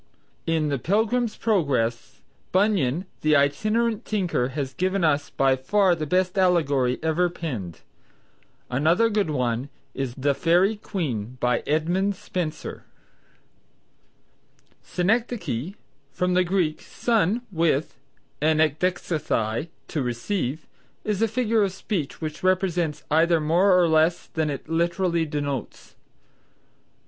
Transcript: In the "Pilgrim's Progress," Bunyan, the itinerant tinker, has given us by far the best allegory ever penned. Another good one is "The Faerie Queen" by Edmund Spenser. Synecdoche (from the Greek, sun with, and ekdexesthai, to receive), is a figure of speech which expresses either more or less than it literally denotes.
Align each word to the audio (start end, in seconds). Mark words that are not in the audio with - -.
In 0.47 0.69
the 0.69 0.79
"Pilgrim's 0.79 1.37
Progress," 1.37 2.21
Bunyan, 2.51 3.05
the 3.21 3.35
itinerant 3.35 4.03
tinker, 4.03 4.47
has 4.47 4.73
given 4.73 5.03
us 5.03 5.29
by 5.29 5.55
far 5.55 5.93
the 5.93 6.07
best 6.07 6.39
allegory 6.39 6.97
ever 7.03 7.29
penned. 7.29 7.81
Another 8.67 9.11
good 9.11 9.29
one 9.29 9.69
is 9.93 10.15
"The 10.15 10.33
Faerie 10.33 10.77
Queen" 10.77 11.37
by 11.39 11.61
Edmund 11.67 12.15
Spenser. 12.15 12.83
Synecdoche 14.81 15.75
(from 16.11 16.33
the 16.33 16.43
Greek, 16.43 16.81
sun 16.81 17.43
with, 17.51 17.99
and 18.41 18.59
ekdexesthai, 18.59 19.67
to 19.89 20.01
receive), 20.01 20.65
is 21.03 21.21
a 21.21 21.27
figure 21.27 21.61
of 21.61 21.73
speech 21.73 22.19
which 22.19 22.43
expresses 22.43 23.03
either 23.11 23.39
more 23.39 23.77
or 23.79 23.87
less 23.87 24.25
than 24.25 24.49
it 24.49 24.67
literally 24.67 25.27
denotes. 25.27 25.93